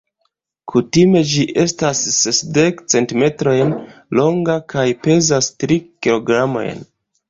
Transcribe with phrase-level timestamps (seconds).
[0.71, 3.77] Kutime ĝi estas sesdek centimetrojn
[4.23, 6.89] longa kaj pezas tri kilogramojn.